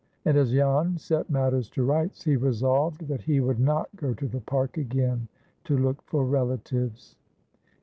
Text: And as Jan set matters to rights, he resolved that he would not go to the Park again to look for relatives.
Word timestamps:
And 0.25 0.35
as 0.35 0.51
Jan 0.51 0.97
set 0.97 1.29
matters 1.29 1.69
to 1.69 1.83
rights, 1.83 2.23
he 2.23 2.35
resolved 2.35 3.07
that 3.07 3.21
he 3.21 3.39
would 3.39 3.59
not 3.59 3.87
go 3.95 4.15
to 4.15 4.27
the 4.27 4.41
Park 4.41 4.77
again 4.77 5.27
to 5.65 5.77
look 5.77 6.01
for 6.01 6.25
relatives. 6.25 7.15